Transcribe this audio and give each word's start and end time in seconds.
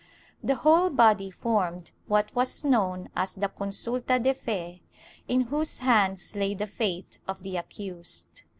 The 0.43 0.55
whole 0.55 0.89
body 0.89 1.29
formed 1.29 1.91
what 2.07 2.33
was 2.33 2.63
known 2.65 3.09
as 3.15 3.35
the 3.35 3.47
consulta 3.49 4.17
de 4.19 4.33
fe, 4.33 4.81
in 5.27 5.41
whose 5.41 5.77
hands 5.77 6.35
lay 6.35 6.55
the 6.55 6.65
fate 6.65 7.19
of 7.27 7.43
the 7.43 7.55
accused. 7.57 8.41